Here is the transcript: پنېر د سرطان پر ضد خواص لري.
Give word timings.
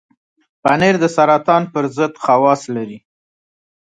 پنېر 0.63 0.95
د 1.03 1.05
سرطان 1.15 1.63
پر 1.73 1.85
ضد 1.97 2.13
خواص 2.23 2.61
لري. 2.75 2.99